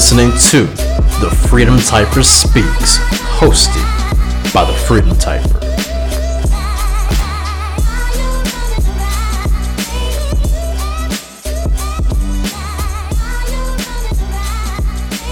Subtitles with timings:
[0.00, 0.64] listening to
[1.20, 2.96] The Freedom Typer Speaks,
[3.36, 3.84] hosted
[4.54, 5.60] by The Freedom Typer.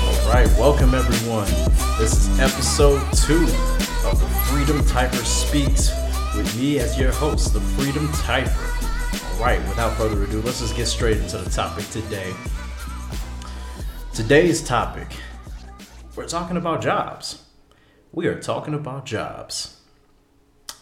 [0.04, 1.46] All right, welcome everyone.
[1.98, 3.44] This is episode two
[4.06, 5.88] of The Freedom Typer Speaks
[6.36, 9.32] with me as your host, The Freedom Typer.
[9.32, 12.34] All right, without further ado, let's just get straight into the topic today.
[14.18, 15.06] Today's topic,
[16.16, 17.44] we're talking about jobs.
[18.10, 19.80] We are talking about jobs.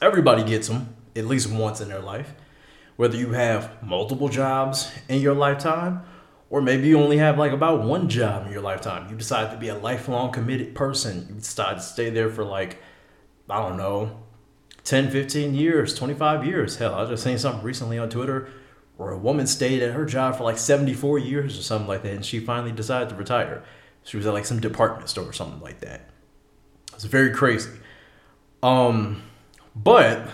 [0.00, 2.32] Everybody gets them at least once in their life.
[2.96, 6.00] Whether you have multiple jobs in your lifetime,
[6.48, 9.10] or maybe you only have like about one job in your lifetime.
[9.10, 11.26] You decide to be a lifelong committed person.
[11.28, 12.78] You decide to stay there for like,
[13.50, 14.18] I don't know,
[14.84, 16.78] 10, 15 years, 25 years.
[16.78, 18.48] Hell, I just saying something recently on Twitter
[18.98, 22.12] or a woman stayed at her job for like 74 years or something like that
[22.12, 23.62] and she finally decided to retire.
[24.04, 26.08] She was at like some department store or something like that.
[26.94, 27.70] It's very crazy.
[28.62, 29.22] Um
[29.74, 30.28] but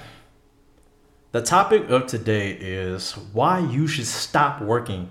[1.32, 5.10] the topic of today is why you should stop working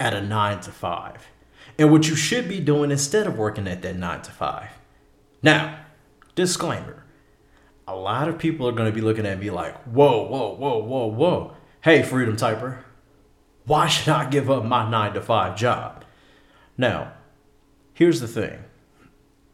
[0.00, 1.26] at a 9 to 5
[1.78, 4.68] and what you should be doing instead of working at that 9 to 5
[5.42, 5.78] now
[6.34, 7.04] disclaimer.
[7.88, 10.78] A lot of people are going to be looking at me like whoa whoa whoa
[10.78, 11.56] whoa whoa
[11.86, 12.78] Hey, Freedom Typer,
[13.64, 16.04] why should I give up my 9 to 5 job?
[16.76, 17.12] Now,
[17.94, 18.64] here's the thing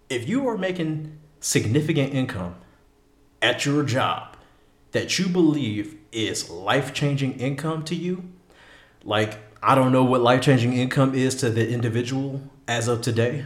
[0.09, 2.55] if you are making significant income
[3.43, 4.39] at your job
[4.93, 8.25] that you believe is life changing income to you,
[9.05, 13.45] like I don't know what life changing income is to the individual as of today.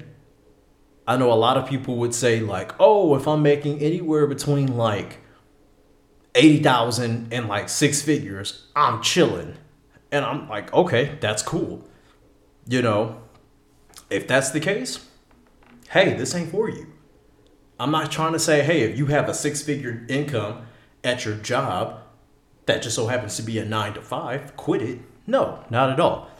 [1.09, 4.77] I know a lot of people would say, like, oh, if I'm making anywhere between
[4.77, 5.25] like
[6.36, 9.56] 80,000 and like six figures, I'm chilling.
[10.12, 11.88] And I'm like, okay, that's cool.
[12.69, 13.22] You know,
[14.10, 15.08] if that's the case,
[15.91, 16.86] hey, this ain't for you.
[17.78, 20.66] I'm not trying to say, hey, if you have a six figure income
[21.02, 22.00] at your job
[22.66, 25.00] that just so happens to be a nine to five, quit it.
[25.26, 26.30] No, not at all.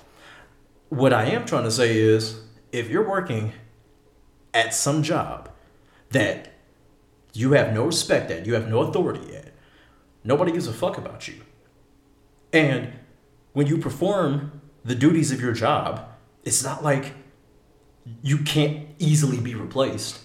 [0.89, 2.41] What I am trying to say is
[2.73, 3.53] if you're working
[4.55, 5.51] at some job
[6.11, 6.53] that
[7.33, 9.46] you have no respect at, you have no authority at,
[10.27, 11.35] Nobody gives a fuck about you.
[12.53, 12.93] And
[13.53, 16.05] when you perform the duties of your job,
[16.45, 17.15] it's not like
[18.23, 20.19] you can't easily be replaced.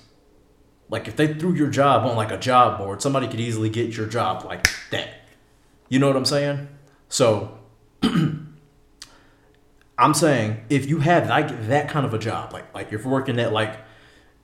[0.90, 3.96] Like if they threw your job on like a job board, somebody could easily get
[3.96, 5.10] your job like that.
[5.88, 6.68] You know what I'm saying?
[7.08, 7.60] So
[9.98, 13.12] I'm saying if you have like that kind of a job, like like if you're
[13.12, 13.78] working at like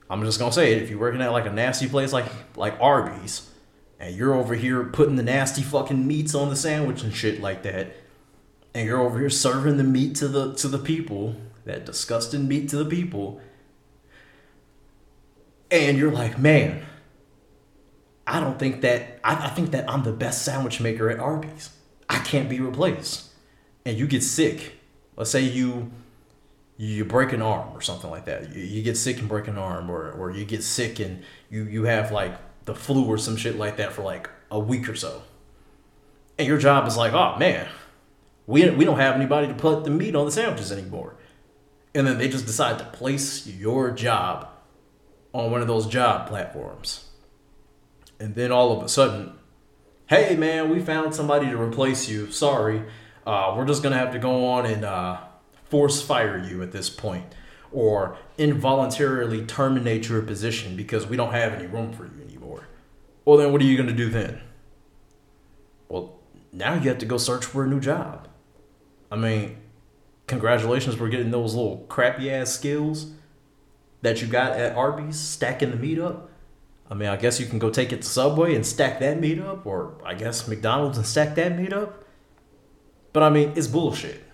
[0.08, 2.26] I'm just gonna say it, if you're working at like a nasty place like
[2.56, 3.50] like Arby's,
[3.98, 7.62] and you're over here putting the nasty fucking meats on the sandwich and shit like
[7.62, 7.92] that
[8.74, 12.68] and you're over here serving the meat to the to the people that disgusting meat
[12.68, 13.40] to the people
[15.70, 16.84] and you're like man
[18.26, 21.70] i don't think that I, I think that i'm the best sandwich maker at arby's.
[22.08, 23.24] I can't be replaced.
[23.84, 24.78] And you get sick.
[25.16, 25.90] Let's say you
[26.76, 28.54] you break an arm or something like that.
[28.54, 31.64] You, you get sick and break an arm or, or you get sick and you,
[31.64, 34.94] you have like the flu or some shit like that for like a week or
[34.94, 35.22] so.
[36.38, 37.66] And your job is like, oh man,
[38.46, 41.16] we, we don't have anybody to put the meat on the sandwiches anymore.
[41.94, 44.50] And then they just decide to place your job
[45.32, 47.08] on one of those job platforms.
[48.20, 49.32] And then all of a sudden,
[50.06, 52.30] hey man, we found somebody to replace you.
[52.30, 52.82] Sorry,
[53.26, 55.20] uh, we're just gonna have to go on and uh,
[55.64, 57.24] force fire you at this point,
[57.72, 62.68] or involuntarily terminate your position because we don't have any room for you anymore.
[63.24, 64.40] well, then what are you going to do then?
[65.88, 66.18] Well,
[66.52, 68.28] now you have to go search for a new job.
[69.10, 69.58] I mean,
[70.26, 73.12] congratulations for getting those little crappy ass skills
[74.02, 76.30] that you got at Arby's stacking the meat up.
[76.90, 79.38] I mean, I guess you can go take it to Subway and stack that meat
[79.38, 82.04] up, or I guess McDonald's and stack that meat up.
[83.12, 84.24] But I mean, it's bullshit.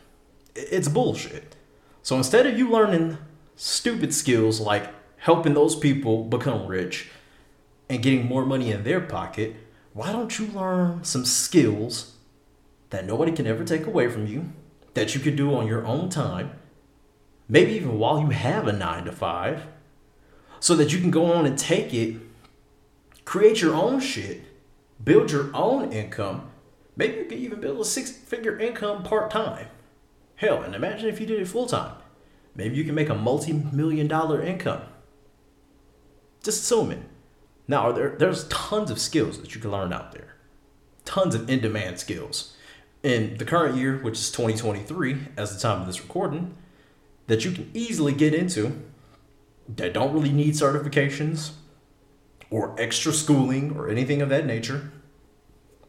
[0.55, 1.57] It's bullshit.
[2.05, 3.17] So instead of you learning
[3.57, 7.09] stupid skills like helping those people become rich,
[7.89, 9.57] and getting more money in their pocket,
[9.95, 12.17] why don't you learn some skills
[12.91, 14.53] that nobody can ever take away from you,
[14.93, 16.51] that you can do on your own time,
[17.49, 19.67] maybe even while you have a nine to five,
[20.61, 22.17] so that you can go on and take it,
[23.25, 24.43] create your own shit,
[25.03, 26.51] build your own income.
[26.97, 29.69] Maybe you can even build a six figure income part time.
[30.37, 31.97] Hell, and imagine if you did it full time.
[32.55, 34.83] Maybe you can make a multi million dollar income.
[36.43, 37.07] Just assuming.
[37.67, 40.35] Now, there, there's tons of skills that you can learn out there,
[41.05, 42.57] tons of in demand skills.
[43.03, 46.55] In the current year, which is 2023, as the time of this recording,
[47.27, 48.83] that you can easily get into
[49.69, 51.53] that don't really need certifications
[52.51, 54.93] or extra schooling or anything of that nature.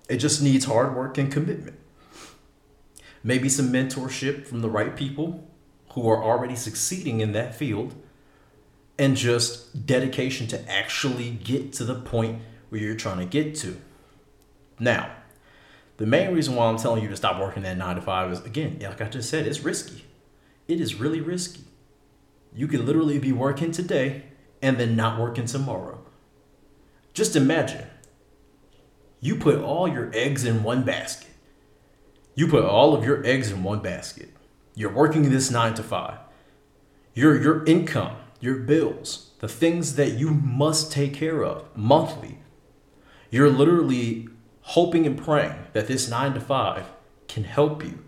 [0.10, 1.78] It just needs hard work and commitment.
[3.25, 5.50] Maybe some mentorship from the right people
[5.94, 7.95] who are already succeeding in that field,
[9.00, 13.81] and just dedication to actually get to the point where you're trying to get to.
[14.80, 15.12] Now,
[15.98, 18.42] the main reason why I'm telling you to stop working that nine to five is
[18.42, 20.06] again, like I just said, it's risky.
[20.68, 21.63] It is really risky.
[22.54, 24.25] You could literally be working today
[24.62, 26.06] and then not working tomorrow.
[27.16, 27.88] Just imagine
[29.19, 31.25] you put all your eggs in one basket.
[32.36, 34.30] You put all of your eggs in one basket.
[34.76, 36.20] You're working this nine to five.
[37.14, 42.40] Your your income, your bills, the things that you must take care of monthly.
[43.32, 44.28] You're literally
[44.62, 46.86] hoping and praying that this nine to five
[47.28, 48.04] can help you.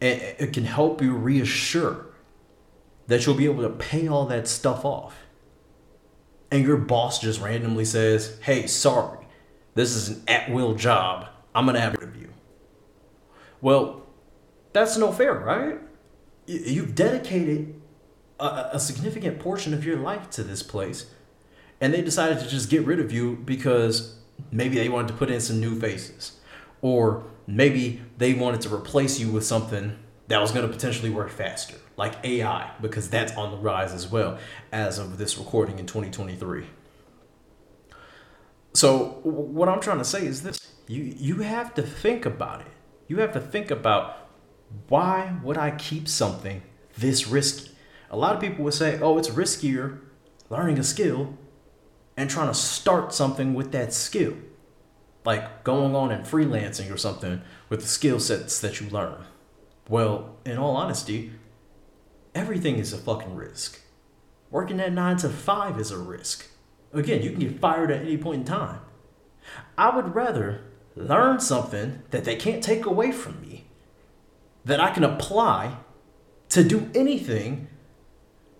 [0.00, 2.06] And it can help you reassure
[3.06, 5.16] that you'll be able to pay all that stuff off.
[6.50, 9.26] And your boss just randomly says, hey, sorry,
[9.74, 11.28] this is an at will job.
[11.54, 12.28] I'm going to have of you.
[13.60, 14.06] Well,
[14.72, 15.78] that's no fair, right?
[16.46, 17.80] You've dedicated
[18.38, 21.06] a, a significant portion of your life to this place,
[21.80, 24.16] and they decided to just get rid of you because
[24.50, 26.38] maybe they wanted to put in some new faces
[26.82, 29.96] or maybe they wanted to replace you with something
[30.28, 34.10] that was going to potentially work faster like ai because that's on the rise as
[34.10, 34.38] well
[34.72, 36.66] as of this recording in 2023
[38.74, 40.60] so what i'm trying to say is this.
[40.88, 42.66] You you have to think about it
[43.06, 44.28] you have to think about
[44.88, 46.62] why would i keep something
[46.96, 47.70] this risky
[48.10, 50.00] a lot of people would say oh it's riskier
[50.48, 51.36] learning a skill
[52.16, 54.34] and trying to start something with that skill.
[55.24, 59.24] Like going on and freelancing or something with the skill sets that you learn.
[59.88, 61.32] Well, in all honesty,
[62.34, 63.80] everything is a fucking risk.
[64.50, 66.46] Working at 9 to 5 is a risk.
[66.92, 68.80] Again, you can get fired at any point in time.
[69.76, 70.64] I would rather
[70.96, 73.66] learn something that they can't take away from me,
[74.64, 75.76] that I can apply
[76.48, 77.68] to do anything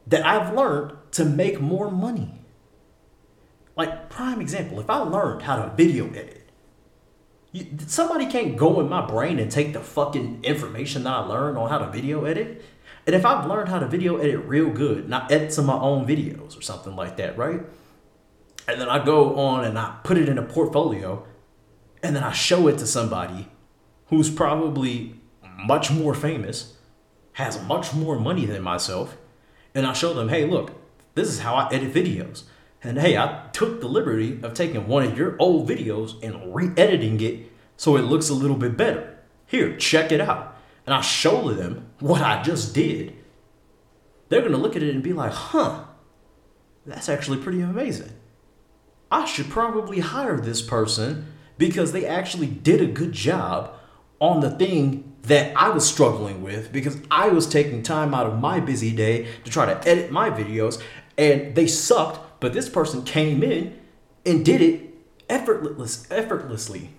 [0.06, 2.42] that I've learned to make more money.
[3.76, 6.50] Like, prime example, if I learned how to video edit,
[7.52, 11.58] you, somebody can't go in my brain and take the fucking information that I learned
[11.58, 12.62] on how to video edit.
[13.06, 15.82] And if I've learned how to video edit real good, not edit some of my
[15.82, 17.60] own videos or something like that, right?
[18.68, 21.26] And then I go on and I put it in a portfolio
[22.02, 23.48] and then I show it to somebody
[24.06, 25.14] who's probably
[25.56, 26.76] much more famous,
[27.34, 29.16] has much more money than myself,
[29.74, 30.72] and I show them, hey, look,
[31.14, 32.44] this is how I edit videos.
[32.82, 36.70] And hey, I took the liberty of taking one of your old videos and re
[36.76, 39.18] editing it so it looks a little bit better.
[39.46, 40.56] Here, check it out.
[40.86, 43.14] And I show them what I just did.
[44.28, 45.84] They're to look at it and be like, huh,
[46.84, 48.12] that's actually pretty amazing.
[49.10, 53.72] I should probably hire this person because they actually did a good job
[54.20, 58.38] on the thing that I was struggling with because I was taking time out of
[58.38, 60.80] my busy day to try to edit my videos
[61.18, 63.78] and they sucked but this person came in
[64.24, 64.94] and did it
[65.28, 66.90] effortless, effortlessly.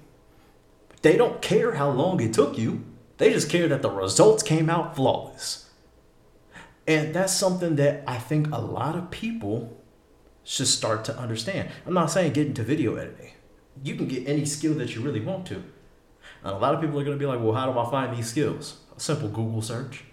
[1.01, 2.83] They don't care how long it took you.
[3.17, 5.69] They just care that the results came out flawless.
[6.87, 9.81] And that's something that I think a lot of people
[10.43, 11.69] should start to understand.
[11.85, 13.33] I'm not saying get into video editing.
[13.83, 15.55] You can get any skill that you really want to.
[15.55, 18.15] And a lot of people are going to be like, well, how do I find
[18.15, 18.79] these skills?
[18.95, 20.03] A simple Google search.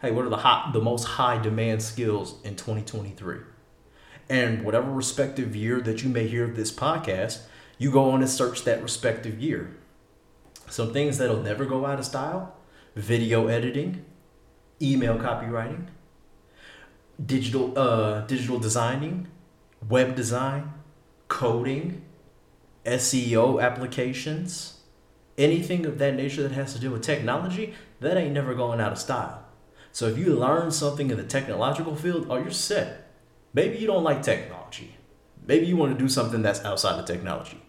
[0.00, 3.40] Hey, what are the hot, the most high demand skills in 2023?
[4.30, 7.40] and whatever respective year that you may hear this podcast,
[7.78, 9.76] you go on and search that respective year.
[10.68, 12.54] Some things that'll never go out of style
[12.94, 14.04] video editing,
[14.80, 15.86] email copywriting,
[17.24, 19.28] digital, uh, digital designing,
[19.88, 20.72] web design,
[21.28, 22.02] coding,
[22.84, 24.80] SEO applications,
[25.36, 28.92] anything of that nature that has to do with technology, that ain't never going out
[28.92, 29.44] of style.
[29.92, 33.12] So if you learn something in the technological field, oh, you're set.
[33.52, 34.96] Maybe you don't like technology.
[35.44, 37.60] Maybe you want to do something that's outside of technology.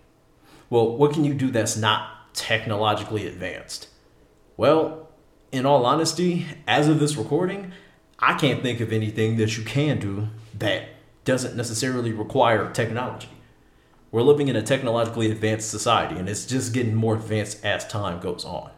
[0.69, 3.87] Well, what can you do that's not technologically advanced?
[4.55, 5.09] Well,
[5.51, 7.71] in all honesty, as of this recording,
[8.19, 10.89] I can't think of anything that you can do that
[11.25, 13.29] doesn't necessarily require technology.
[14.11, 18.19] We're living in a technologically advanced society, and it's just getting more advanced as time
[18.19, 18.71] goes on.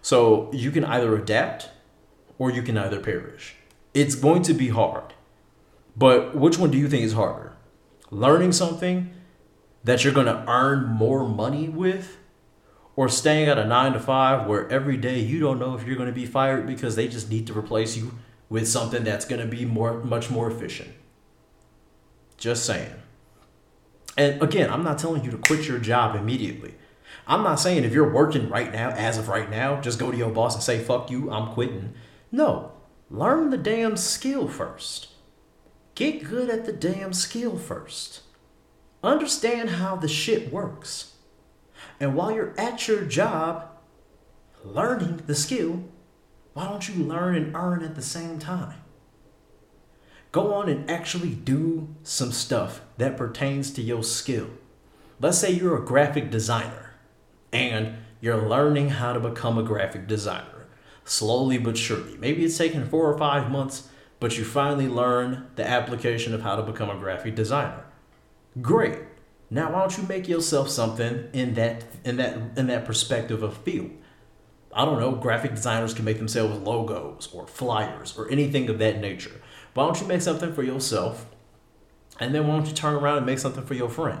[0.00, 1.70] So you can either adapt
[2.38, 3.56] or you can either perish.
[3.92, 5.14] It's going to be hard.
[5.96, 7.56] But which one do you think is harder?
[8.10, 9.10] Learning something
[9.84, 12.18] that you're going to earn more money with
[12.94, 15.96] or staying at a 9 to 5 where every day you don't know if you're
[15.96, 18.12] going to be fired because they just need to replace you
[18.48, 20.90] with something that's going to be more much more efficient.
[22.36, 23.01] Just saying.
[24.16, 26.74] And again, I'm not telling you to quit your job immediately.
[27.26, 30.16] I'm not saying if you're working right now, as of right now, just go to
[30.16, 31.94] your boss and say, fuck you, I'm quitting.
[32.30, 32.72] No,
[33.10, 35.08] learn the damn skill first.
[35.94, 38.22] Get good at the damn skill first.
[39.02, 41.14] Understand how the shit works.
[42.00, 43.68] And while you're at your job,
[44.64, 45.84] learning the skill,
[46.54, 48.78] why don't you learn and earn at the same time?
[50.32, 54.48] Go on and actually do some stuff that pertains to your skill.
[55.20, 56.94] Let's say you're a graphic designer
[57.52, 60.52] and you're learning how to become a graphic designer
[61.04, 62.16] slowly but surely.
[62.16, 63.88] Maybe it's taken four or five months,
[64.20, 67.84] but you finally learn the application of how to become a graphic designer.
[68.60, 68.98] Great.
[69.50, 73.56] Now why don't you make yourself something in that in that in that perspective of
[73.58, 73.90] field?
[74.74, 79.00] I don't know, graphic designers can make themselves logos or flyers or anything of that
[79.00, 79.42] nature.
[79.74, 81.26] Why don't you make something for yourself?
[82.20, 84.20] And then why don't you turn around and make something for your friend?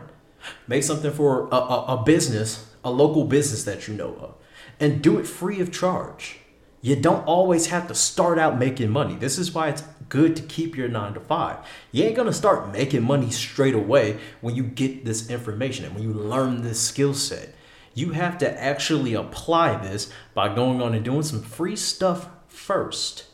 [0.66, 4.34] Make something for a, a, a business, a local business that you know of,
[4.80, 6.38] and do it free of charge.
[6.80, 9.14] You don't always have to start out making money.
[9.14, 11.58] This is why it's good to keep your nine to five.
[11.92, 16.02] You ain't gonna start making money straight away when you get this information and when
[16.02, 17.54] you learn this skill set.
[17.94, 23.26] You have to actually apply this by going on and doing some free stuff first.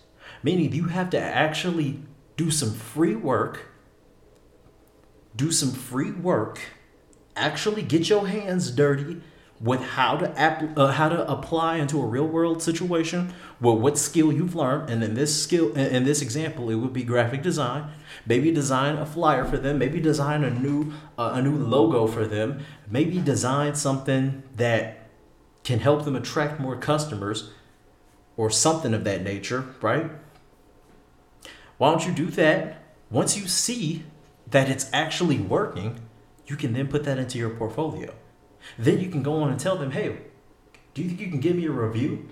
[0.43, 2.01] Meaning you have to actually
[2.37, 3.67] do some free work,
[5.39, 6.61] do some free work,
[7.37, 9.23] actually get your hands dirty
[9.61, 13.99] with how to app, uh, how to apply into a real world situation well what
[13.99, 14.91] skill you've learned.
[14.91, 17.91] And in this skill in this example it would be graphic design
[18.25, 22.25] maybe design a flyer for them maybe design a new uh, a new logo for
[22.25, 25.09] them maybe design something that
[25.65, 27.51] can help them attract more customers
[28.37, 30.11] or something of that nature right?
[31.79, 32.83] Why don't you do that?
[33.11, 34.05] Once you see
[34.51, 36.01] that it's actually working
[36.47, 38.13] you can then put that into your portfolio
[38.77, 40.19] then you can go on and tell them, hey,
[40.95, 42.29] do you think you can give me a review?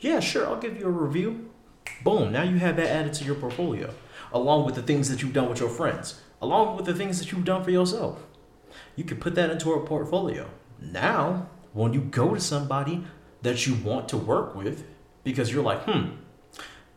[0.00, 1.50] Yeah, sure, I'll give you a review.
[2.04, 3.92] Boom, now you have that added to your portfolio,
[4.32, 7.32] along with the things that you've done with your friends, along with the things that
[7.32, 8.24] you've done for yourself.
[8.94, 10.48] You can put that into a portfolio.
[10.80, 13.04] Now, when you go to somebody
[13.42, 14.84] that you want to work with,
[15.24, 16.16] because you're like, hmm,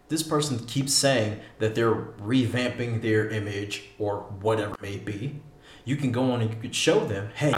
[0.09, 5.41] this person keeps saying that they're revamping their image or whatever it may be.
[5.85, 7.53] You can go on and you could show them, hey,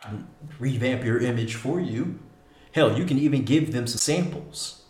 [0.60, 2.20] revamp your image for you.
[2.74, 4.84] Hell, you can even give them some samples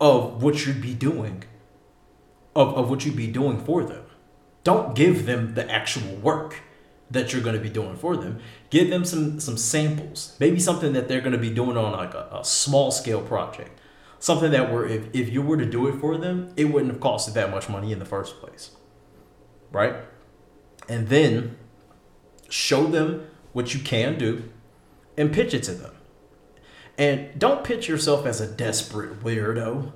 [0.00, 1.44] of what you'd be doing,
[2.56, 4.04] of, of what you'd be doing for them.
[4.64, 6.62] Don't give them the actual work
[7.10, 8.40] that you're going to be doing for them.
[8.70, 12.14] Give them some some samples, maybe something that they're going to be doing on like
[12.14, 13.77] a, a small scale project,
[14.18, 17.00] something that were if, if you were to do it for them, it wouldn't have
[17.00, 18.72] costed that much money in the first place,
[19.70, 19.94] right?
[20.88, 21.56] And then
[22.48, 24.50] show them what you can do
[25.16, 25.92] and pitch it to them.
[26.96, 29.92] And don't pitch yourself as a desperate weirdo.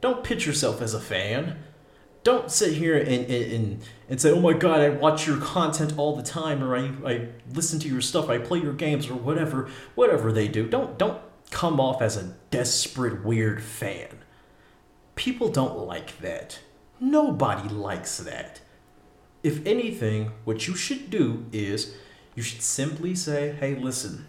[0.00, 1.62] Don't pitch yourself as a fan.
[2.22, 6.16] Don't sit here and, and, and say, oh my god, I watch your content all
[6.16, 9.70] the time, or I, I listen to your stuff, I play your games, or whatever,
[9.94, 10.66] whatever they do.
[10.66, 11.20] Don't don't
[11.50, 14.08] come off as a desperate weird fan.
[15.14, 16.60] People don't like that.
[16.98, 18.60] Nobody likes that.
[19.42, 21.94] If anything, what you should do is
[22.34, 24.26] you should simply say, hey, listen,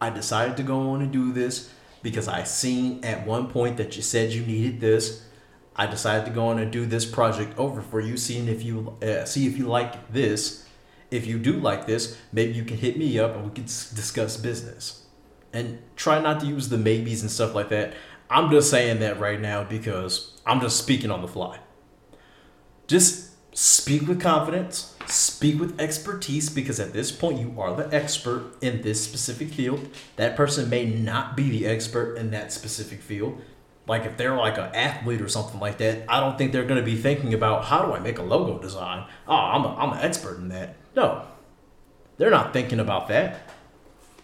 [0.00, 1.70] I decided to go on and do this
[2.02, 5.24] because I seen at one point that you said you needed this.
[5.76, 8.96] I decided to go on and do this project over for you, seeing if you
[9.02, 10.66] uh, see if you like this.
[11.10, 14.36] If you do like this, maybe you can hit me up and we can discuss
[14.36, 15.03] business.
[15.54, 17.94] And try not to use the maybes and stuff like that.
[18.28, 21.60] I'm just saying that right now because I'm just speaking on the fly.
[22.86, 28.56] Just speak with confidence, speak with expertise, because at this point you are the expert
[28.60, 29.88] in this specific field.
[30.16, 33.40] That person may not be the expert in that specific field.
[33.86, 36.80] Like if they're like an athlete or something like that, I don't think they're going
[36.80, 39.06] to be thinking about how do I make a logo design.
[39.28, 40.76] Oh, I'm a, I'm an expert in that.
[40.96, 41.26] No,
[42.16, 43.43] they're not thinking about that.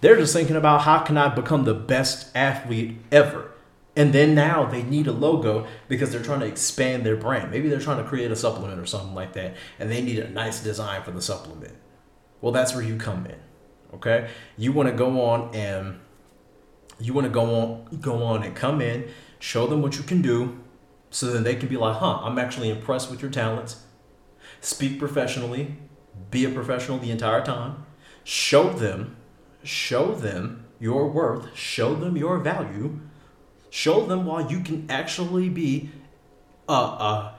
[0.01, 3.53] They're just thinking about how can I become the best athlete ever.
[3.97, 7.51] And then now they need a logo because they're trying to expand their brand.
[7.51, 10.31] Maybe they're trying to create a supplement or something like that, and they need a
[10.31, 11.75] nice design for the supplement.
[12.41, 13.37] Well, that's where you come in.
[13.95, 14.31] Okay?
[14.57, 15.99] You want to go on and
[16.99, 20.23] you want to go on go on and come in, show them what you can
[20.23, 20.61] do
[21.11, 23.85] so then they can be like, "Huh, I'm actually impressed with your talents."
[24.61, 25.77] Speak professionally,
[26.31, 27.85] be a professional the entire time.
[28.23, 29.17] Show them
[29.63, 33.01] show them your worth, show them your value
[33.71, 35.91] Show them why you can actually be
[36.69, 37.35] a, a,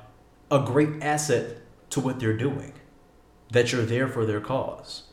[0.50, 1.58] a great asset
[1.92, 2.74] to what they're doing.
[3.52, 5.04] that you're there for their cause.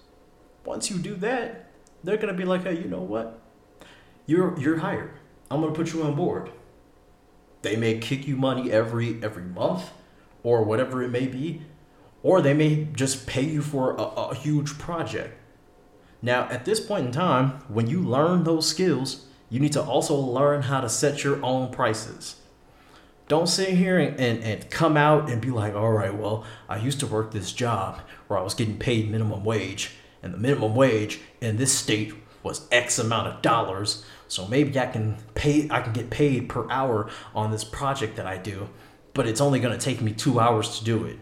[0.64, 1.70] Once you do that,
[2.04, 3.40] they're gonna be like, hey, you know what?
[4.26, 5.12] You're you're hired.
[5.50, 6.50] I'm gonna put you on board.
[7.62, 9.90] They may kick you money every every month
[10.42, 11.62] or whatever it may be,
[12.22, 15.37] or they may just pay you for a, a huge project.
[16.20, 20.14] Now, at this point in time, when you learn those skills, you need to also
[20.14, 22.36] learn how to set your own prices.
[23.28, 26.78] Don't sit here and, and, and, come out and be like, all right, well, I
[26.78, 30.74] used to work this job where I was getting paid minimum wage, and the minimum
[30.74, 34.04] wage in this state was X amount of dollars.
[34.28, 38.26] So maybe I can pay I can get paid per hour on this project that
[38.26, 38.68] I do,
[39.14, 41.18] but it's only gonna take me two hours to do it.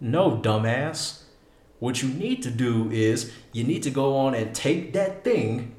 [0.00, 1.22] No, dumbass.
[1.80, 5.74] What you need to do is you need to go on and take that thing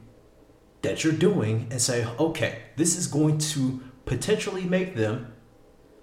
[0.81, 5.33] that you're doing and say, okay, this is going to potentially make them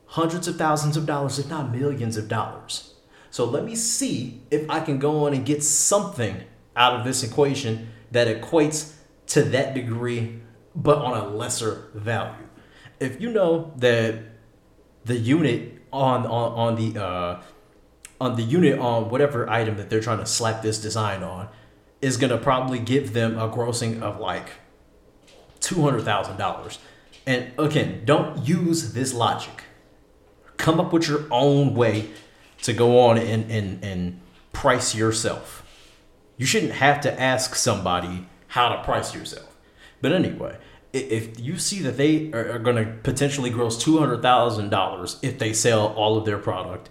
[0.06, 2.94] hundreds of thousands of dollars, if not millions of dollars.
[3.30, 6.42] So let me see if I can go on and get something
[6.76, 8.92] out of this equation that equates
[9.26, 10.40] to that degree,
[10.74, 12.46] but on a lesser value.
[13.00, 14.22] If you know that
[15.04, 17.42] the unit on on, on the uh,
[18.20, 21.48] on the unit on whatever item that they're trying to slap this design on
[22.00, 24.50] is gonna probably give them a grossing of like
[25.60, 26.78] two hundred thousand dollars.
[27.26, 29.64] And again, don't use this logic.
[30.56, 32.10] Come up with your own way
[32.62, 34.20] to go on and, and, and
[34.52, 35.64] price yourself.
[36.36, 39.56] You shouldn't have to ask somebody how to price yourself.
[40.00, 40.56] But anyway,
[40.92, 46.16] if you see that they are going to potentially gross $200,000 if they sell all
[46.16, 46.88] of their product,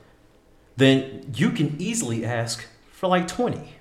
[0.78, 3.76] then you can easily ask for like 20.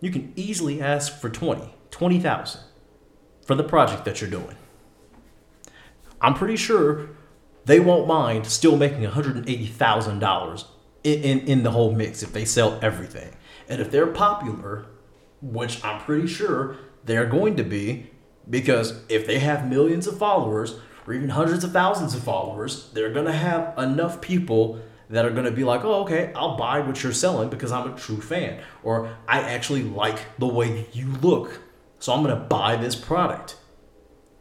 [0.00, 2.60] You can easily ask for 20, 20,000
[3.46, 4.56] for the project that you're doing.
[6.20, 7.10] I'm pretty sure
[7.64, 10.64] they won't mind still making $180,000
[11.04, 13.34] in, in, in the whole mix if they sell everything.
[13.68, 14.86] And if they're popular,
[15.42, 18.10] which I'm pretty sure they're going to be,
[18.48, 23.12] because if they have millions of followers or even hundreds of thousands of followers, they're
[23.12, 26.80] going to have enough people that are going to be like, oh, okay, I'll buy
[26.80, 28.60] what you're selling because I'm a true fan.
[28.82, 31.60] Or I actually like the way you look.
[31.98, 33.56] So I'm going to buy this product.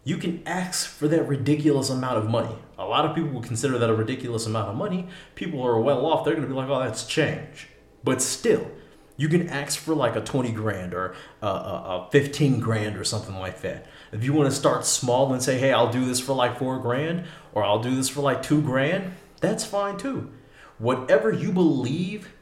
[0.03, 2.55] You can ask for that ridiculous amount of money.
[2.77, 5.07] A lot of people will consider that a ridiculous amount of money.
[5.35, 6.23] People are well off.
[6.23, 7.67] They're going to be like, oh, that's change.
[8.03, 8.69] But still,
[9.17, 13.03] you can ask for like a 20 grand or a, a, a 15 grand or
[13.03, 13.87] something like that.
[14.11, 16.79] If you want to start small and say, hey, I'll do this for like four
[16.79, 20.31] grand or I'll do this for like two grand, that's fine too.
[20.77, 22.33] Whatever you believe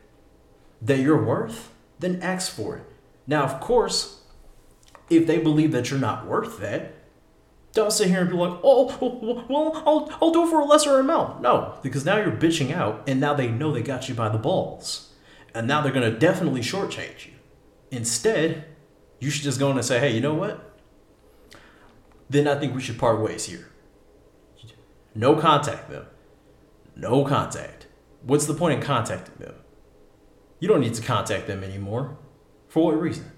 [0.81, 2.83] that you're worth, then ask for it.
[3.27, 4.21] Now, of course,
[5.09, 6.93] if they believe that you're not worth that,
[7.73, 10.99] don't sit here and be like, oh, well, I'll, I'll do it for a lesser
[10.99, 11.41] amount.
[11.41, 14.37] No, because now you're bitching out, and now they know they got you by the
[14.37, 15.11] balls.
[15.53, 17.33] And now they're going to definitely shortchange you.
[17.91, 18.65] Instead,
[19.19, 20.79] you should just go in and say, hey, you know what?
[22.29, 23.69] Then I think we should part ways here.
[25.13, 26.05] No contact them.
[26.95, 27.84] No contact.
[28.25, 29.53] What's the point in contacting them?
[30.59, 32.17] You don't need to contact them anymore.
[32.67, 33.31] For what reason?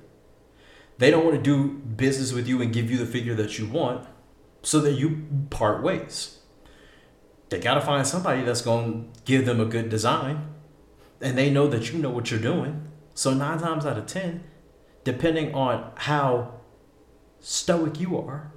[0.98, 3.68] They don't want to do business with you and give you the figure that you
[3.68, 4.08] want,
[4.64, 6.40] so that you part ways.
[7.50, 10.48] They got to find somebody that's going to give them a good design,
[11.22, 12.88] and they know that you know what you're doing.
[13.14, 14.44] So, nine times out of 10,
[15.04, 16.62] depending on how
[17.40, 18.54] stoic you are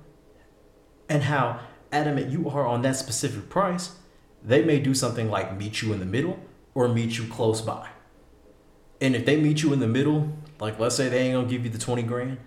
[1.09, 3.97] and how adamant you are on that specific price,
[4.43, 6.39] they may do something like meet you in the middle
[6.75, 7.89] or meet you close by.
[9.01, 11.65] And if they meet you in the middle, like let's say they ain't gonna give
[11.65, 12.39] you the 20 grand,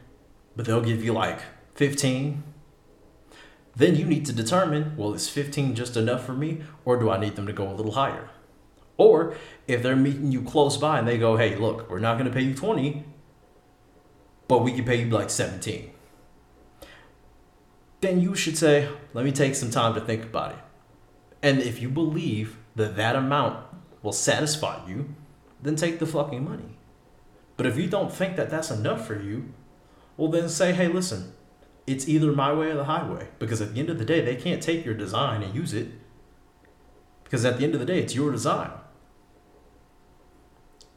[0.55, 1.39] but they'll give you like
[1.75, 2.43] 15,
[3.75, 7.19] then you need to determine well, is 15 just enough for me, or do I
[7.19, 8.29] need them to go a little higher?
[8.97, 9.35] Or
[9.67, 12.41] if they're meeting you close by and they go, hey, look, we're not gonna pay
[12.41, 13.03] you 20,
[14.47, 15.89] but we can pay you like 17.
[18.01, 20.57] Then you should say, let me take some time to think about it.
[21.43, 23.63] And if you believe that that amount
[24.01, 25.13] will satisfy you,
[25.61, 26.77] then take the fucking money.
[27.57, 29.53] But if you don't think that that's enough for you,
[30.17, 31.33] well, then say, hey, listen,
[31.85, 33.27] it's either my way or the highway.
[33.39, 35.89] Because at the end of the day, they can't take your design and use it.
[37.23, 38.71] Because at the end of the day, it's your design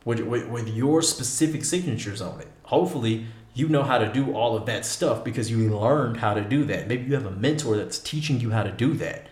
[0.04, 2.48] with, with, with your specific signatures on it.
[2.64, 6.42] Hopefully, you know how to do all of that stuff because you learned how to
[6.42, 6.88] do that.
[6.88, 9.28] Maybe you have a mentor that's teaching you how to do that.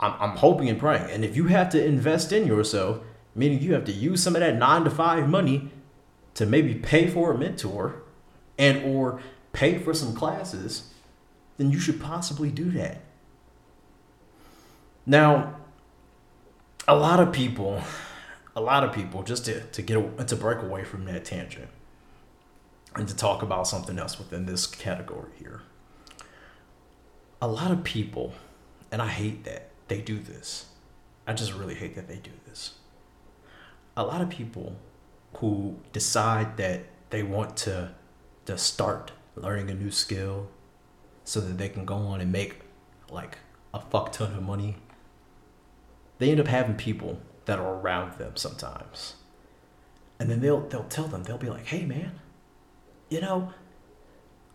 [0.00, 1.10] I'm, I'm hoping and praying.
[1.10, 3.00] And if you have to invest in yourself,
[3.34, 5.70] meaning you have to use some of that nine to five money
[6.34, 8.02] to maybe pay for a mentor
[8.58, 9.20] and or
[9.52, 10.92] pay for some classes,
[11.56, 13.00] then you should possibly do that.
[15.06, 15.56] Now,
[16.86, 17.82] a lot of people,
[18.54, 21.68] a lot of people just to, to get to break away from that tangent
[22.94, 25.62] and to talk about something else within this category here.
[27.40, 28.32] A lot of people,
[28.90, 30.66] and I hate that they do this.
[31.26, 32.74] I just really hate that they do this.
[33.96, 34.76] A lot of people
[35.34, 37.94] who decide that they want to
[38.46, 40.48] to start learning a new skill
[41.24, 42.60] so that they can go on and make
[43.10, 43.38] like
[43.74, 44.76] a fuck ton of money.
[46.18, 49.16] They end up having people that are around them sometimes.
[50.18, 52.20] And then they'll they'll tell them, they'll be like, "Hey man,
[53.08, 53.52] you know,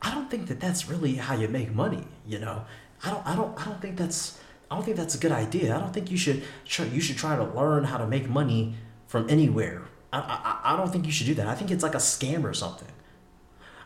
[0.02, 2.66] I don't think that that's really how you make money, you know.
[3.04, 4.40] I don't I don't I don't think that's
[4.74, 5.76] I don't think that's a good idea.
[5.76, 8.74] I don't think you should try, you should try to learn how to make money
[9.06, 9.84] from anywhere.
[10.12, 11.46] I, I, I don't think you should do that.
[11.46, 12.88] I think it's like a scam or something.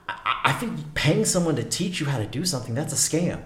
[0.08, 3.44] I, I think paying someone to teach you how to do something, that's a scam.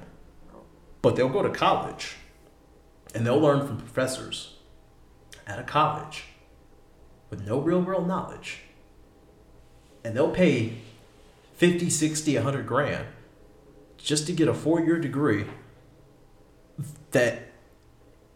[1.01, 2.17] But they'll go to college
[3.15, 4.58] and they'll learn from professors
[5.47, 6.25] at a college
[7.32, 8.60] with no real world knowledge.
[10.04, 10.75] And they'll pay
[11.56, 13.08] 50, 60, 100 grand
[13.97, 15.47] just to get a four year degree
[17.12, 17.52] that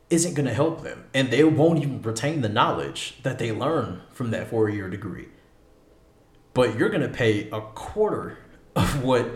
[0.10, 1.06] isn't going to help them.
[1.14, 5.28] And they won't even retain the knowledge that they learn from that four year degree.
[6.54, 8.38] But you're going to pay a quarter
[8.76, 9.30] of what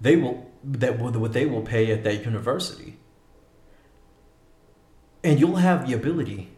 [0.00, 2.98] they will that what they will pay at that university.
[5.22, 6.50] And you'll have the ability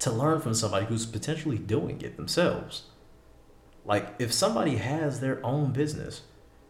[0.00, 2.84] to learn from somebody who's potentially doing it themselves.
[3.84, 6.22] Like if somebody has their own business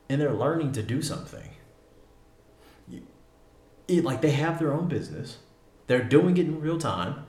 [0.09, 1.51] and they're learning to do something,
[3.89, 5.39] it, like they have their own business,
[5.87, 7.27] they're doing it in real time,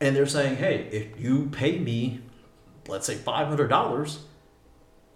[0.00, 2.20] and they're saying, "Hey, if you pay me,
[2.88, 4.20] let's say five hundred dollars,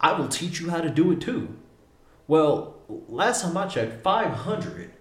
[0.01, 1.57] I will teach you how to do it too."
[2.27, 2.77] Well,
[3.09, 4.93] last time I checked, five hundred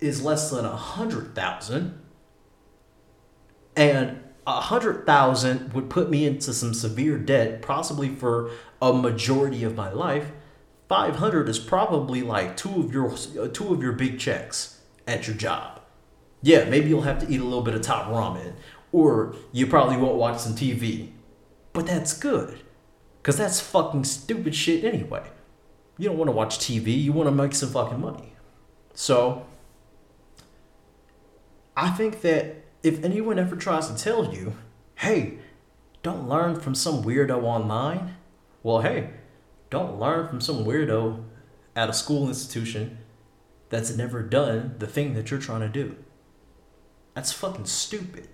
[0.00, 2.00] is less than a hundred thousand,
[3.76, 9.62] and a hundred thousand would put me into some severe debt, possibly for a majority
[9.62, 10.32] of my life.
[10.92, 15.34] 500 is probably like two of your uh, two of your big checks at your
[15.34, 15.80] job.
[16.42, 18.52] Yeah, maybe you'll have to eat a little bit of top ramen
[18.92, 21.12] or you probably won't watch some TV.
[21.72, 22.60] But that's good
[23.22, 25.22] cuz that's fucking stupid shit anyway.
[25.96, 28.34] You don't want to watch TV, you want to make some fucking money.
[28.92, 29.46] So
[31.74, 34.56] I think that if anyone ever tries to tell you,
[34.96, 35.38] "Hey,
[36.02, 38.16] don't learn from some weirdo online,"
[38.62, 39.21] well, hey,
[39.72, 41.24] don't learn from some weirdo
[41.74, 42.98] at a school institution
[43.70, 45.96] that's never done the thing that you're trying to do.
[47.14, 48.28] That's fucking stupid.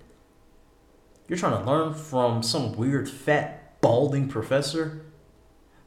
[1.29, 5.05] You're trying to learn from some weird, fat, balding professor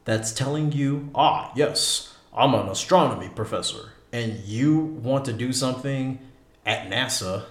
[0.05, 6.17] that's telling you, ah, yes, I'm an astronomy professor, and you want to do something
[6.65, 7.45] at NASA,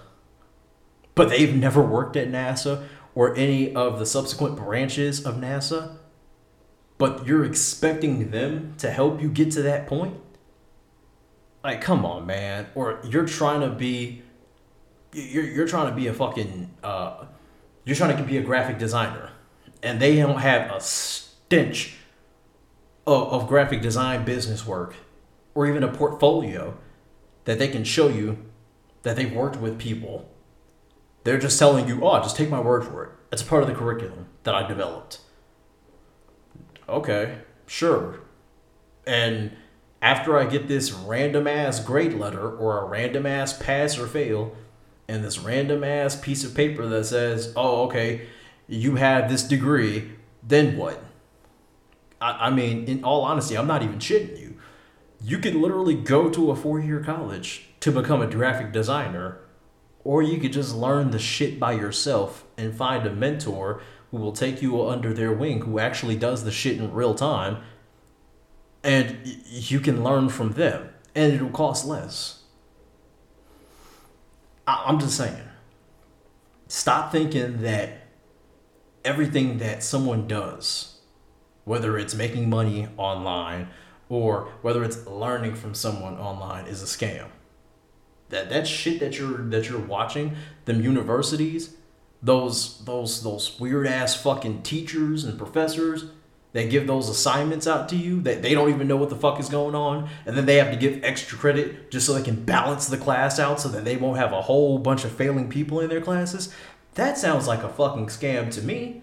[1.14, 2.84] but they've never worked at NASA
[3.14, 5.98] or any of the subsequent branches of NASA
[6.98, 10.16] but you're expecting them to help you get to that point?
[11.64, 12.66] Like, come on, man.
[12.74, 14.22] Or you're trying to be,
[15.12, 17.26] you're, you're trying to be a fucking, uh,
[17.84, 19.30] you're trying to be a graphic designer,
[19.82, 21.96] and they don't have a stench
[23.06, 24.94] of, of graphic design business work
[25.54, 26.76] or even a portfolio
[27.44, 28.38] that they can show you
[29.02, 30.28] that they've worked with people.
[31.24, 33.10] They're just telling you, oh, just take my word for it.
[33.32, 35.20] It's part of the curriculum that I developed
[36.88, 38.20] okay, sure.
[39.06, 39.52] And
[40.00, 44.56] after I get this random ass grade letter or a random ass pass or fail,
[45.08, 48.26] and this random ass piece of paper that says, oh, okay,
[48.66, 51.02] you have this degree, then what?
[52.20, 54.58] I, I mean, in all honesty, I'm not even shitting you.
[55.20, 59.38] You could literally go to a four year college to become a graphic designer,
[60.04, 63.82] or you could just learn the shit by yourself and find a mentor
[64.12, 67.56] who will take you under their wing, who actually does the shit in real time,
[68.84, 69.16] and
[69.48, 72.42] you can learn from them, and it'll cost less.
[74.66, 75.48] I- I'm just saying.
[76.68, 78.06] Stop thinking that
[79.04, 81.00] everything that someone does,
[81.64, 83.68] whether it's making money online
[84.08, 87.28] or whether it's learning from someone online, is a scam.
[88.28, 91.76] That that shit that you're that you're watching, them universities,
[92.22, 96.06] those those those weird ass fucking teachers and professors
[96.52, 99.40] that give those assignments out to you that they don't even know what the fuck
[99.40, 102.44] is going on and then they have to give extra credit just so they can
[102.44, 105.80] balance the class out so that they won't have a whole bunch of failing people
[105.80, 106.54] in their classes?
[106.94, 109.02] That sounds like a fucking scam to me.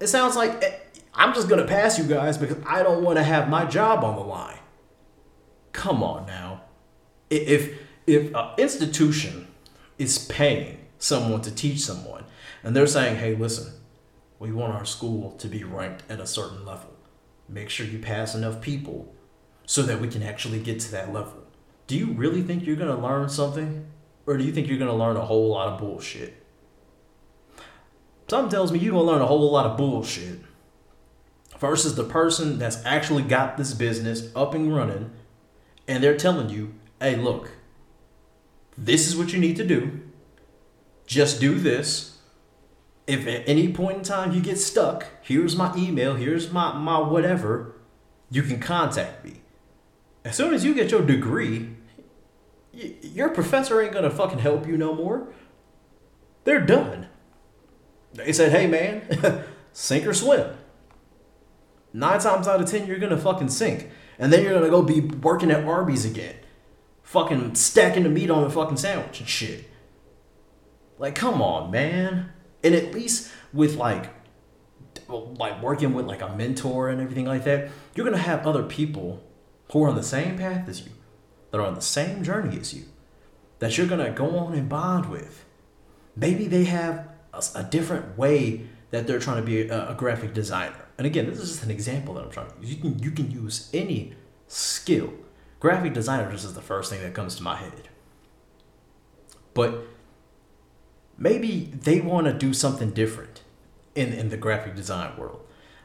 [0.00, 0.78] It sounds like eh,
[1.14, 4.16] i'm just to pass you guys because i don't want to have my job on
[4.16, 4.58] the line.
[5.72, 6.62] Come on now.
[7.30, 9.46] If if an institution
[9.98, 12.24] is paying someone to teach someone.
[12.62, 13.72] And they're saying, hey, listen,
[14.38, 16.94] we want our school to be ranked at a certain level.
[17.48, 19.14] Make sure you pass enough people
[19.64, 21.44] so that we can actually get to that level.
[21.86, 23.86] Do you really think you're going to learn something?
[24.26, 26.42] Or do you think you're going to learn a whole lot of bullshit?
[28.28, 30.40] Something tells me you're going to learn a whole lot of bullshit
[31.58, 35.10] versus the person that's actually got this business up and running
[35.88, 37.50] and they're telling you, hey, look,
[38.76, 40.00] this is what you need to do.
[41.08, 42.18] Just do this.
[43.06, 46.98] If at any point in time you get stuck, here's my email, here's my, my
[46.98, 47.74] whatever,
[48.30, 49.40] you can contact me.
[50.22, 51.70] As soon as you get your degree,
[52.74, 55.32] your professor ain't gonna fucking help you no more.
[56.44, 57.08] They're done.
[58.12, 60.54] They said, hey man, sink or swim.
[61.94, 63.88] Nine times out of ten, you're gonna fucking sink.
[64.18, 66.34] And then you're gonna go be working at Arby's again.
[67.02, 69.70] Fucking stacking the meat on a fucking sandwich and shit.
[70.98, 72.30] Like, come on, man.
[72.62, 74.10] And at least with like
[75.08, 79.22] like working with like a mentor and everything like that, you're gonna have other people
[79.72, 80.92] who are on the same path as you,
[81.50, 82.84] that are on the same journey as you,
[83.58, 85.44] that you're gonna go on and bond with.
[86.16, 90.32] Maybe they have a, a different way that they're trying to be a, a, graphic
[90.34, 90.86] designer.
[90.96, 92.74] And again, this is just an example that I'm trying to use.
[92.74, 94.14] You can you can use any
[94.46, 95.12] skill.
[95.60, 97.88] Graphic designer just is the first thing that comes to my head.
[99.54, 99.84] But
[101.18, 103.42] maybe they want to do something different
[103.94, 105.40] in, in the graphic design world.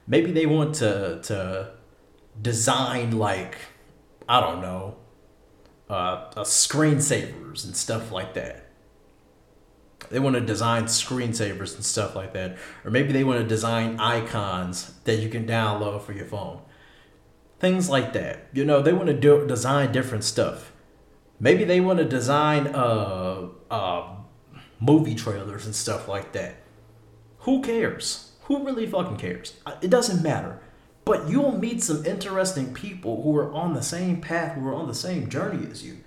[0.07, 1.71] Maybe they want to to
[2.41, 3.57] design like
[4.27, 4.95] I don't know,
[5.89, 5.93] uh,
[6.35, 8.69] uh, screensavers and stuff like that.
[10.09, 13.99] They want to design screensavers and stuff like that, or maybe they want to design
[13.99, 16.61] icons that you can download for your phone.
[17.59, 18.47] Things like that.
[18.53, 20.73] You know, they want to do design different stuff.
[21.39, 24.15] Maybe they want to design uh, uh,
[24.79, 26.55] movie trailers and stuff like that.
[27.39, 28.31] Who cares?
[28.43, 29.53] Who really fucking cares?
[29.81, 30.59] It doesn't matter.
[31.05, 34.87] But you'll meet some interesting people who are on the same path, who are on
[34.87, 35.97] the same journey as you.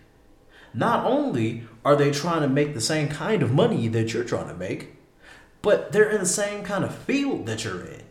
[0.72, 4.48] Not only are they trying to make the same kind of money that you're trying
[4.48, 4.96] to make,
[5.62, 8.02] but they're in the same kind of field that you're in.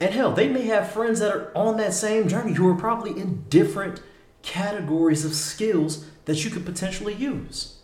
[0.00, 3.18] And hell, they may have friends that are on that same journey who are probably
[3.18, 4.02] in different
[4.42, 7.75] categories of skills that you could potentially use.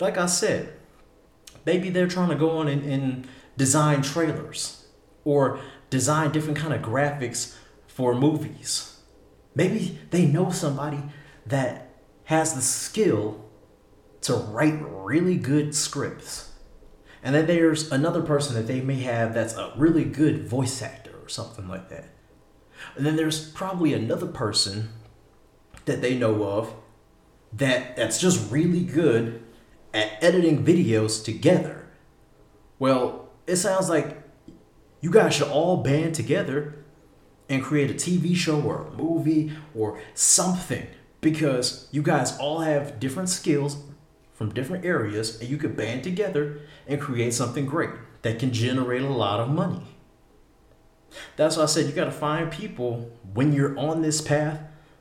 [0.00, 0.74] Like I said,
[1.66, 4.86] maybe they're trying to go on and, and design trailers
[5.24, 7.56] or design different kind of graphics
[7.86, 9.00] for movies.
[9.54, 11.02] Maybe they know somebody
[11.46, 11.90] that
[12.24, 13.44] has the skill
[14.20, 16.52] to write really good scripts.
[17.22, 21.16] And then there's another person that they may have that's a really good voice actor
[21.20, 22.10] or something like that.
[22.96, 24.90] And then there's probably another person
[25.86, 26.74] that they know of
[27.52, 29.42] that that's just really good
[29.94, 31.86] at editing videos together.
[32.78, 34.22] Well, it sounds like
[35.00, 36.84] you guys should all band together
[37.48, 40.86] and create a TV show or a movie or something
[41.20, 43.78] because you guys all have different skills
[44.34, 47.90] from different areas and you could band together and create something great
[48.22, 49.82] that can generate a lot of money.
[51.36, 54.60] That's why I said you got to find people when you're on this path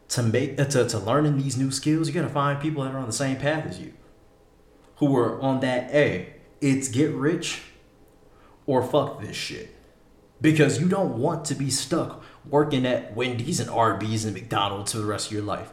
[0.10, 2.08] to make uh, to, to learning these new skills.
[2.08, 3.93] You got to find people that are on the same path as you,
[4.98, 7.62] who are on that a it's get rich
[8.66, 9.76] or fuck this shit
[10.42, 15.00] because you don't want to be stuck working at Wendy's and Arby's and McDonald's for
[15.00, 15.72] the rest of your life.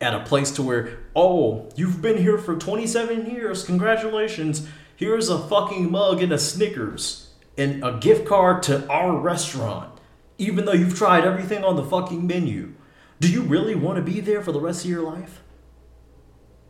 [0.00, 4.66] At a place to where, oh, you've been here for 27 years, congratulations.
[4.96, 9.98] Here's a fucking mug and a Snickers and a gift card to our restaurant,
[10.38, 12.74] even though you've tried everything on the fucking menu.
[13.20, 15.42] Do you really want to be there for the rest of your life?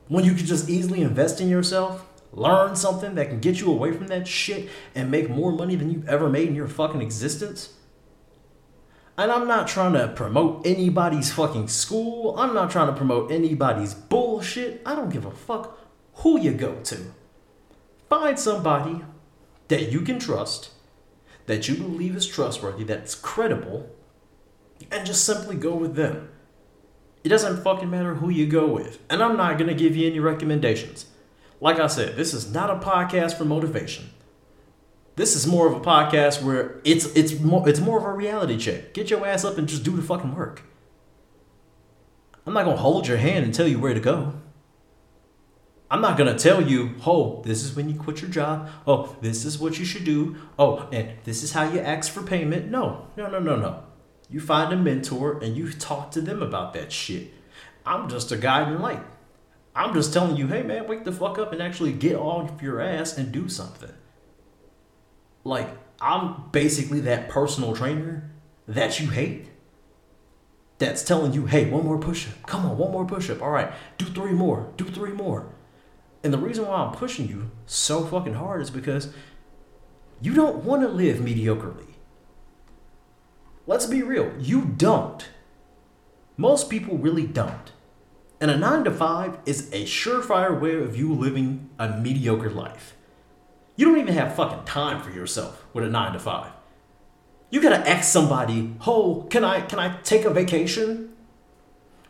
[0.09, 2.05] When you could just easily invest in yourself?
[2.33, 5.90] learn something that can get you away from that shit and make more money than
[5.90, 7.75] you've ever made in your fucking existence.
[9.16, 12.38] And I'm not trying to promote anybody's fucking school.
[12.38, 14.81] I'm not trying to promote anybody's bullshit.
[14.87, 15.79] I don't give a fuck
[16.14, 17.12] who you go to.
[18.09, 19.05] Find somebody
[19.66, 20.71] that you can trust,
[21.47, 23.90] that you believe is trustworthy, that's credible,
[24.90, 26.31] and just simply go with them.
[27.24, 29.00] It doesn't fucking matter who you go with.
[29.11, 31.07] And I'm not gonna give you any recommendations.
[31.61, 34.11] Like I said, this is not a podcast for motivation.
[35.16, 38.57] This is more of a podcast where it's it's more it's more of a reality
[38.57, 38.94] check.
[38.94, 40.62] Get your ass up and just do the fucking work.
[42.46, 44.35] I'm not gonna hold your hand and tell you where to go.
[45.90, 48.68] I'm not gonna tell you, oh, this is when you quit your job.
[48.87, 50.37] Oh, this is what you should do.
[50.59, 52.70] Oh, and this is how you ask for payment.
[52.70, 53.83] No, no, no, no, no.
[54.31, 57.33] You find a mentor and you talk to them about that shit.
[57.87, 59.03] I'm just a guiding light.
[59.75, 62.81] I'm just telling you, hey man, wake the fuck up and actually get off your
[62.81, 63.93] ass and do something.
[65.45, 65.69] Like,
[66.01, 68.31] I'm basically that personal trainer
[68.67, 69.47] that you hate.
[70.79, 72.47] That's telling you, hey, one more push up.
[72.47, 73.43] Come on, one more push up.
[73.43, 74.73] All right, do three more.
[74.77, 75.53] Do three more.
[76.23, 79.12] And the reason why I'm pushing you so fucking hard is because
[80.21, 81.88] you don't want to live mediocrely.
[83.68, 85.28] Let's be real, you don't.
[86.38, 87.70] Most people really don't.
[88.40, 92.96] And a nine to five is a surefire way of you living a mediocre life.
[93.76, 96.52] You don't even have fucking time for yourself with a nine to five.
[97.50, 101.12] You gotta ask somebody, "Oh, can I can I take a vacation?"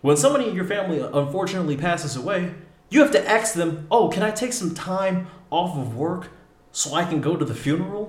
[0.00, 2.54] When somebody in your family unfortunately passes away,
[2.88, 6.28] you have to ask them, "Oh, can I take some time off of work
[6.70, 8.07] so I can go to the funeral?"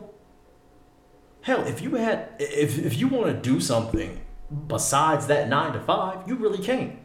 [1.41, 4.21] Hell, if you had if if you want to do something
[4.67, 6.97] besides that 9 to 5, you really can't.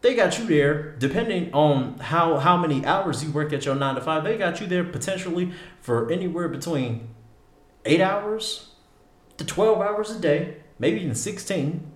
[0.00, 3.94] They got you there depending on how how many hours you work at your 9
[3.96, 4.24] to 5.
[4.24, 7.08] They got you there potentially for anywhere between
[7.84, 8.70] 8 hours
[9.36, 11.90] to 12 hours a day, maybe even 16.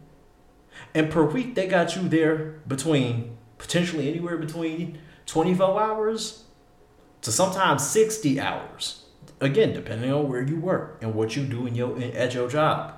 [0.94, 6.44] And per week, they got you there between potentially anywhere between 24 hours
[7.23, 9.08] to sometimes 60 hours.
[9.40, 12.94] Again, depending on where you work and what you do in your at your job.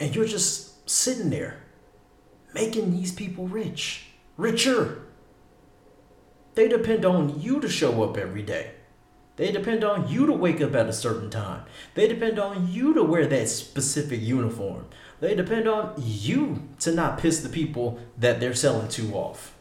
[0.00, 1.62] And you're just sitting there
[2.54, 4.06] making these people rich,
[4.36, 5.02] richer.
[6.54, 8.72] They depend on you to show up every day.
[9.36, 11.64] They depend on you to wake up at a certain time.
[11.94, 14.86] They depend on you to wear that specific uniform.
[15.20, 19.54] They depend on you to not piss the people that they're selling to off.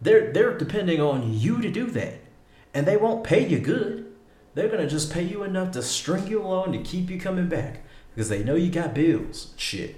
[0.00, 2.20] They're, they're depending on you to do that.
[2.76, 4.04] And they won't pay you good.
[4.52, 7.48] They're going to just pay you enough to string you along to keep you coming
[7.48, 7.80] back
[8.14, 9.54] because they know you got bills.
[9.56, 9.96] Shit.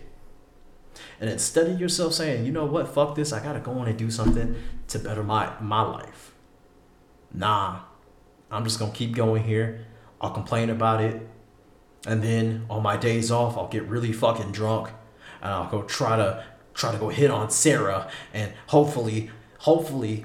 [1.20, 3.88] And instead of yourself saying, you know what, fuck this, I got to go on
[3.88, 4.54] and do something
[4.86, 6.32] to better my, my life.
[7.34, 7.80] Nah,
[8.48, 9.84] I'm just gonna keep going here.
[10.20, 11.20] I'll complain about it.
[12.06, 14.90] And then on my days off, I'll get really fucking drunk
[15.42, 20.24] and I'll go try to try to go hit on Sarah and hopefully hopefully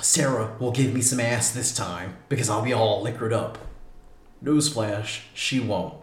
[0.00, 3.58] Sarah will give me some ass this time because I'll be all liquored up.
[4.42, 5.94] Newsflash, she won't.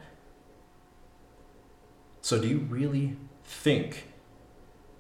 [2.22, 4.08] So do you really think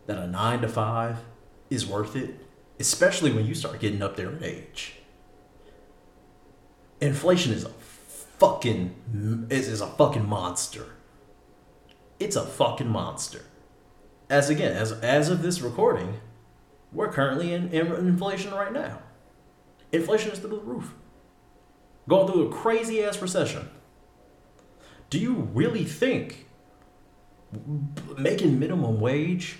[0.07, 1.17] that a 9 to 5
[1.69, 2.45] is worth it?
[2.79, 4.99] Especially when you start getting up there in age
[7.01, 8.95] inflation is a fucking
[9.49, 10.85] is, is a fucking monster.
[12.19, 13.41] It's a fucking monster.
[14.29, 16.19] As again, as as of this recording,
[16.91, 19.01] we're currently in, in inflation right now.
[19.91, 20.93] Inflation is through the roof.
[22.07, 23.69] Going through a crazy ass recession.
[25.09, 26.47] Do you really think
[28.17, 29.57] making minimum wage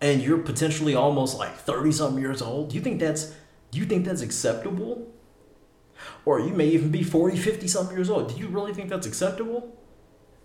[0.00, 3.34] and you're potentially almost like 30 something years old, do you think that's
[3.70, 5.10] do you think that's acceptable?
[6.24, 8.34] or you may even be 40, 50 something years old.
[8.34, 9.76] Do you really think that's acceptable?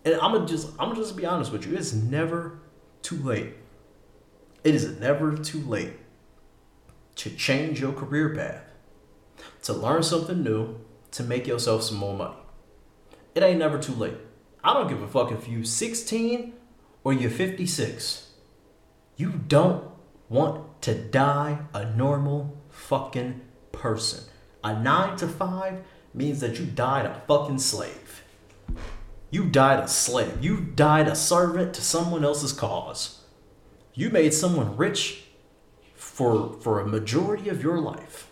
[0.04, 1.76] And I'm gonna just I'm gonna just be honest with you.
[1.76, 2.60] It's never
[3.02, 3.54] too late.
[4.66, 5.94] It is never too late
[7.18, 8.64] to change your career path,
[9.62, 10.80] to learn something new,
[11.12, 12.38] to make yourself some more money.
[13.36, 14.18] It ain't never too late.
[14.64, 16.54] I don't give a fuck if you're 16
[17.04, 18.32] or you're 56.
[19.18, 19.84] You don't
[20.30, 24.24] want to die a normal fucking person.
[24.64, 28.24] A nine to five means that you died a fucking slave.
[29.30, 30.44] You died a slave.
[30.44, 33.22] You died a servant to someone else's cause.
[33.96, 35.24] You made someone rich
[35.96, 38.30] for for a majority of your life.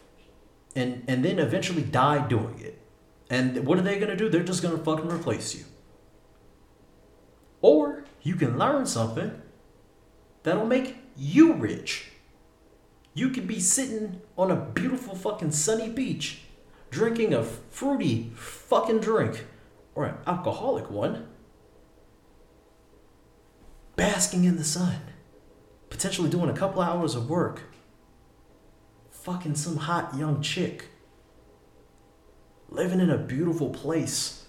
[0.76, 2.80] And and then eventually died doing it.
[3.30, 4.30] And what are they gonna do?
[4.30, 5.65] They're just gonna fucking replace you.
[7.61, 9.41] Or you can learn something
[10.43, 12.11] that'll make you rich.
[13.14, 16.41] You could be sitting on a beautiful fucking sunny beach
[16.93, 19.45] drinking a fruity fucking drink
[19.95, 21.28] or an alcoholic one,
[23.95, 24.99] basking in the sun,
[25.94, 27.62] potentially doing a couple hours of work,
[29.12, 30.86] fucking some hot young chick,
[32.68, 34.48] living in a beautiful place,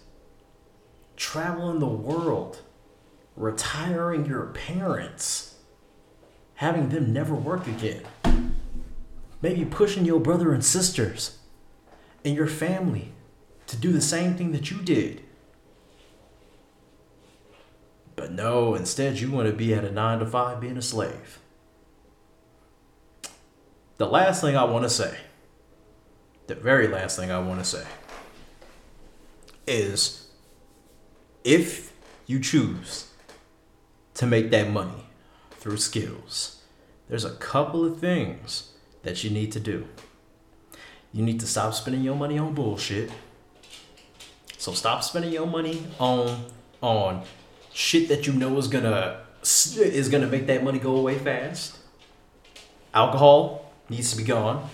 [1.17, 2.63] traveling the world,
[3.37, 5.57] retiring your parents,
[6.55, 8.01] having them never work again.
[9.43, 11.41] Maybe pushing your brother and sisters
[12.25, 13.13] and your family
[13.67, 15.24] to do the same thing that you did.
[18.25, 21.41] But no, instead, you want to be at a nine to five being a slave.
[23.99, 25.18] The last thing I want to say,
[26.47, 27.85] the very last thing I want to say,
[29.66, 30.29] is
[31.45, 31.93] if
[32.25, 33.11] you choose
[34.14, 35.05] to make that money
[35.51, 36.62] through skills,
[37.11, 38.70] there's a couple of things
[39.03, 39.87] that you need to do.
[41.12, 43.11] you need to stop spending your money on bullshit.
[44.57, 46.47] So stop spending your money on
[46.81, 47.22] on
[47.75, 51.77] shit that you know is gonna is gonna make that money go away fast.
[52.95, 54.70] Alcohol needs to be gone.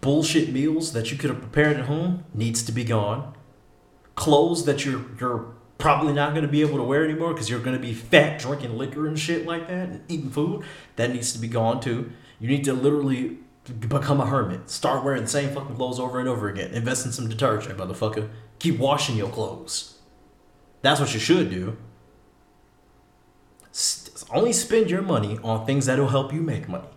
[0.00, 3.34] Bullshit meals that you could have prepared at home needs to be gone.
[4.16, 7.78] Clothes that you're you're probably not to be able to wear anymore because you're to
[7.78, 10.64] be fat drinking liquor and shit like that and eating food
[10.94, 13.36] that needs to be gone too you need to literally
[13.88, 17.10] become a hermit start wearing the same fucking clothes over and over again invest in
[17.10, 18.28] some detergent motherfucker
[18.60, 19.91] keep washing your clothes
[20.82, 21.76] that's what you should do
[24.30, 26.88] only spend your money on things that will help you make money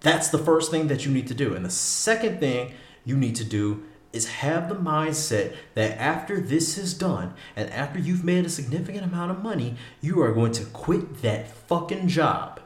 [0.00, 2.72] that's the first thing that you need to do and the second thing
[3.04, 7.98] you need to do is have the mindset that after this is done and after
[7.98, 12.60] you've made a significant amount of money, you are going to quit that fucking job.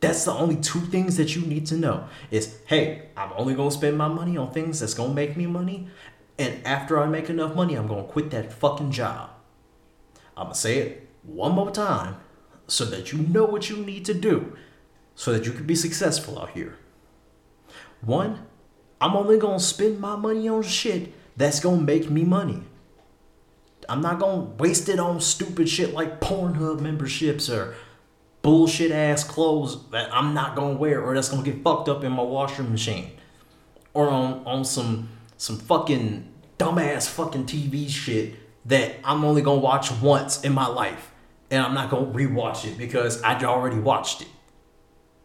[0.00, 3.70] That's the only two things that you need to know is hey, I'm only to
[3.70, 5.88] spend my money on things that's to make me money.
[6.38, 9.30] And after I make enough money, I'm going to quit that fucking job.
[10.36, 12.16] I'm going to say it one more time
[12.66, 14.56] so that you know what you need to do
[15.14, 16.76] so that you can be successful out here.
[18.00, 18.46] One,
[19.00, 22.62] I'm only gonna spend my money on shit that's gonna make me money.
[23.88, 27.74] I'm not gonna waste it on stupid shit like Pornhub memberships or
[28.42, 32.12] bullshit ass clothes that I'm not gonna wear or that's gonna get fucked up in
[32.12, 33.10] my washing machine.
[33.92, 36.28] Or on, on some some fucking
[36.58, 38.34] dumbass fucking TV shit
[38.66, 41.10] that I'm only gonna watch once in my life.
[41.50, 44.28] And I'm not gonna rewatch it because I already watched it.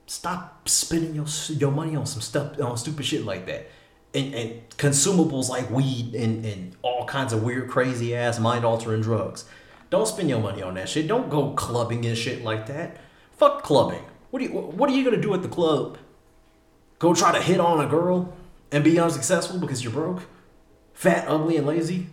[0.06, 3.70] Stop spending your your money on some stuff on stupid shit like that.
[4.14, 9.02] And, and consumables like weed and, and all kinds of weird, crazy ass mind altering
[9.02, 9.46] drugs.
[9.92, 11.08] Don't spend your money on that shit.
[11.08, 12.98] Don't go clubbing and shit like that.
[13.38, 14.04] Fuck clubbing.
[14.32, 15.98] What are you What are you gonna do at the club?
[16.98, 18.34] Go try to hit on a girl
[18.72, 20.24] and be unsuccessful because you're broke,
[20.94, 22.08] fat, ugly, and lazy?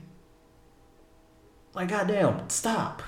[1.74, 3.02] Like goddamn, stop.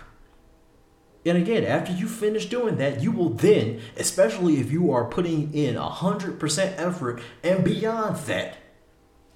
[1.24, 5.52] And again, after you finish doing that, you will then, especially if you are putting
[5.52, 8.56] in 100% effort and beyond that,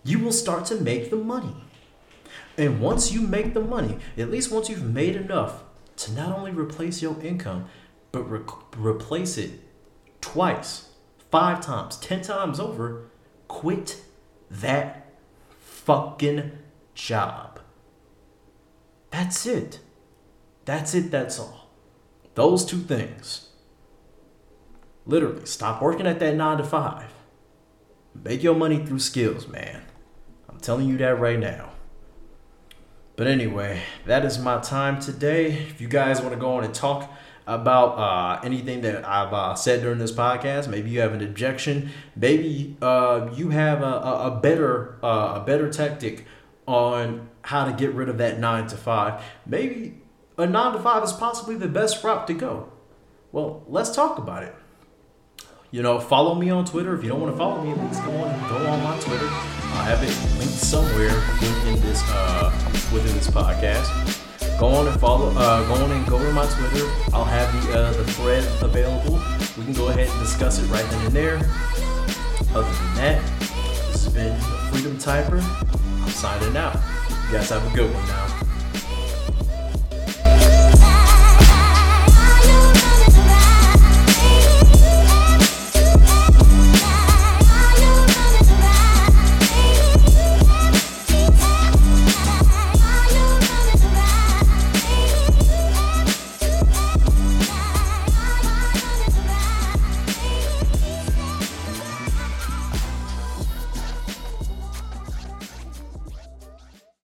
[0.05, 1.55] you will start to make the money.
[2.57, 5.65] And once you make the money, at least once you've made enough
[5.97, 7.67] to not only replace your income,
[8.11, 8.41] but re-
[8.77, 9.61] replace it
[10.21, 10.91] twice,
[11.31, 13.11] five times, ten times over,
[13.53, 14.01] quit
[14.51, 15.13] that
[15.61, 16.53] fucking
[16.95, 17.61] job.
[19.11, 19.79] That's it.
[20.65, 21.69] That's it, that's all.
[22.35, 23.51] Those two things.
[25.05, 27.13] Literally, stop working at that nine to five.
[28.15, 29.83] Make your money through skills, man.
[30.49, 31.73] I'm telling you that right now.
[33.17, 35.53] But anyway, that is my time today.
[35.53, 37.11] If you guys want to go on and talk
[37.47, 41.91] about uh, anything that I've uh, said during this podcast, maybe you have an objection,
[42.15, 46.27] maybe uh, you have a, a, better uh, a better tactic
[46.67, 49.23] on how to get rid of that nine to five.
[49.47, 50.01] Maybe
[50.39, 52.73] a nine to five is possibly the best route to go.
[53.33, 54.55] Well, let's talk about it.
[55.71, 56.95] You know, follow me on Twitter.
[56.95, 59.27] If you don't want to follow me, at least go on go on my Twitter.
[59.27, 62.53] I have it linked somewhere within this uh,
[62.93, 64.22] within this podcast.
[64.63, 65.33] Go on and follow.
[65.37, 66.89] Uh, go on and go to my Twitter.
[67.13, 69.21] I'll have the uh, the thread available.
[69.59, 71.37] We can go ahead and discuss it right then and there.
[72.55, 73.41] Other than that,
[73.91, 74.39] this has been
[74.71, 75.43] Freedom Typer.
[75.43, 76.77] I'm signing out.
[77.27, 78.42] You guys have a good one now.